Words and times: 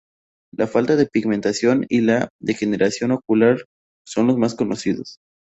La 0.51 0.65
falta 0.65 0.95
de 0.95 1.05
pigmentación 1.05 1.85
y 1.87 2.01
la 2.01 2.29
degeneración 2.41 3.11
ocular 3.11 3.59
son 4.03 4.25
los 4.25 4.37
más 4.39 4.55
conocidos. 4.55 5.19